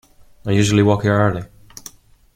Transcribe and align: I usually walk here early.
I 0.47 0.49
usually 0.53 0.81
walk 0.81 1.03
here 1.03 1.15
early. 1.15 1.43